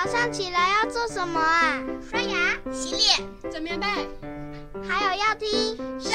[0.00, 1.82] 早上起来要做什么啊？
[2.08, 3.86] 刷牙、洗脸、整棉被，
[4.88, 5.48] 还有要听
[6.00, 6.12] 《圣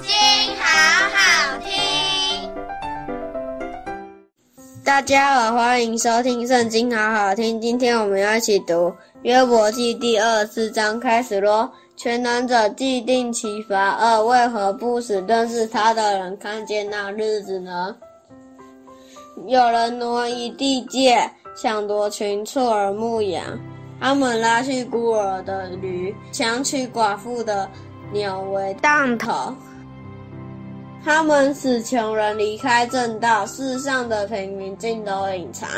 [0.00, 0.10] 经》，
[0.58, 0.64] 好
[1.12, 2.50] 好听。
[4.82, 7.60] 大家好，欢迎收听《圣经》，好好听。
[7.60, 8.88] 今天我们要一起读
[9.20, 11.70] 《约伯记》第二十四章，开始咯。
[11.94, 17.94] 全能者既定其罚二，为何不使认识他的人看见那日子呢？
[19.46, 23.58] 有人挪移地界，抢夺群畜而牧羊；
[23.98, 27.68] 他们拉去孤儿的驴，抢取寡妇的
[28.12, 29.54] 牛为当头。
[31.02, 35.68] 他们使穷人离开正道，世上的平民尽都隐藏。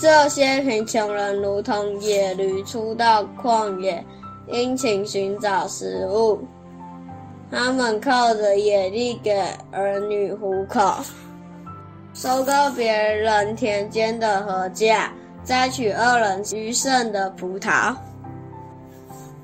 [0.00, 4.04] 这些贫穷人如同野驴出到旷野。
[4.48, 6.40] 殷勤寻找食物，
[7.48, 9.40] 他们靠着野地给
[9.70, 10.96] 儿女糊口，
[12.14, 15.08] 收割别人田间的禾稼，
[15.44, 17.94] 摘取恶人余剩的葡萄。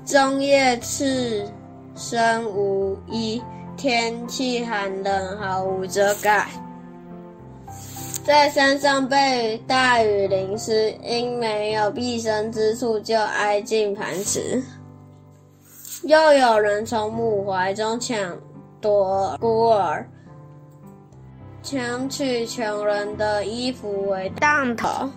[0.05, 1.47] 终夜赤
[1.95, 3.41] 身无衣，
[3.75, 6.47] 天气寒冷，毫无遮盖。
[8.23, 14.61] 在山上被大雨淋湿，因没有避身之处，就挨近磐石。
[16.03, 18.37] 又有人从母怀中抢
[18.79, 20.07] 夺孤儿，
[21.61, 25.09] 强取穷人的衣服为当头，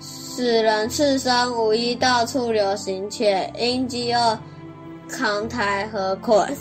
[0.00, 4.38] 使人赤身无衣，到处流行，且因饥饿
[5.08, 6.54] 扛抬和捆。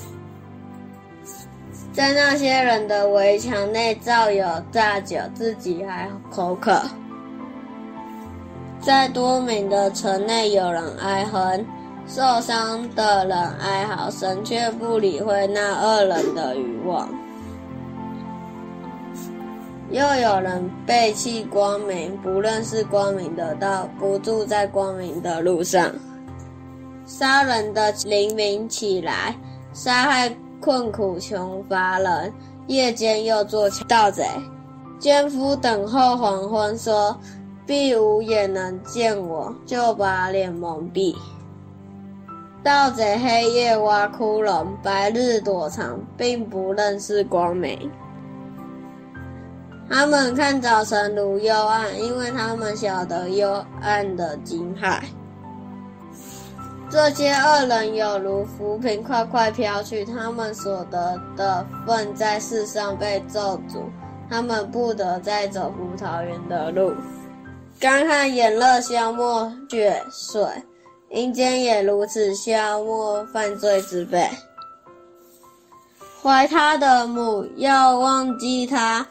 [1.91, 6.81] 在那些人的围墙内造有炸酒，自己还口渴。
[8.79, 11.65] 在多民的城内有人哀哼。
[12.05, 17.07] 受伤的人哀嚎声，却不理会那恶人的愚妄。
[19.93, 25.87] 又有人背弃光明，不认识光明的道，不住在光明的路上。
[27.05, 29.35] 杀人的灵敏起来，
[29.71, 32.33] 杀害困苦穷乏人，
[32.65, 34.25] 夜间又作盗贼。
[34.97, 37.15] 奸夫等候黄昏，说
[37.63, 41.15] 必无眼能见我，就把脸蒙蔽。
[42.63, 47.91] 盗贼黑夜挖窟窿，白日躲藏，并不认识光明。
[49.89, 55.01] 他们看早晨如幽暗，因为他们晓得幽暗的惊骇。
[56.89, 60.05] 这些恶人有如浮萍，快快飘去。
[60.05, 63.83] 他们所得的分在世上被咒诅，
[64.29, 66.93] 他们不得再走葡萄园的路。
[67.79, 70.45] 干旱炎热消没血水。
[71.09, 74.27] 阴间也如此消没犯罪之辈，
[76.23, 79.05] 怀他的母要忘记他，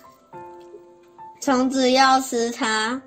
[1.43, 3.03] 虫子要吃他，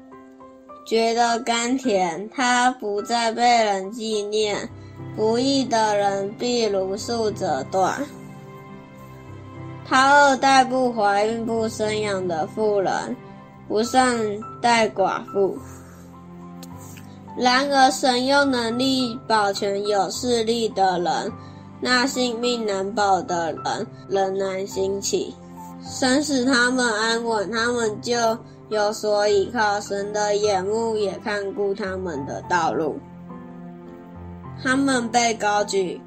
[0.86, 4.70] 觉得甘甜，他不再被人纪念，
[5.16, 7.98] 不义的人必如树折断，
[9.88, 13.16] 他二代不怀孕不生养的妇人，
[13.70, 14.20] 不善
[14.62, 15.58] 待寡妇。
[17.38, 21.32] 然而，神用能力保全有势力的人，
[21.80, 25.34] 那性命难保的人仍然兴起。
[25.88, 28.16] 神使他们安稳，他们就
[28.70, 29.80] 有所倚靠。
[29.80, 33.00] 神的眼目也看顾他们的道路。
[34.64, 36.02] 他们被高举，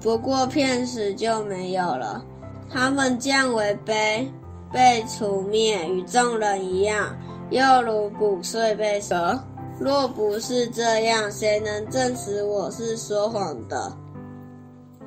[0.00, 2.24] 不过片时就没有了。
[2.70, 4.26] 他们降为卑，
[4.72, 7.16] 被除灭，与众人一样，
[7.50, 9.38] 又如骨碎被折。
[9.78, 13.92] 若不是这样，谁能证实我是说谎的，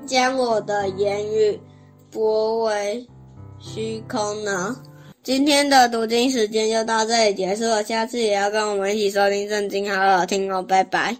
[0.05, 1.59] 将我的言语
[2.11, 3.07] 驳为
[3.59, 4.75] 虚空呢？
[5.21, 11.15] 今天的读经时间就到这里结束了，下次也要跟我们一起收听正经，好好听哦，拜拜。